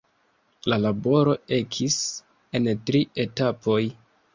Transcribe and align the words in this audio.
La 0.73 0.79
laboro 0.85 1.37
ekis 1.59 2.01
en 2.61 2.69
tri 2.89 3.07
etapoj. 3.29 3.83